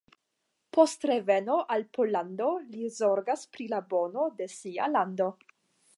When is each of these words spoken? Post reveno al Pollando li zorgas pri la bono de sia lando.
Post 0.77 1.03
reveno 1.09 1.57
al 1.75 1.85
Pollando 1.97 2.49
li 2.71 2.89
zorgas 2.97 3.47
pri 3.57 3.69
la 3.75 3.85
bono 3.95 4.29
de 4.41 4.49
sia 4.55 4.93
lando. 4.99 5.33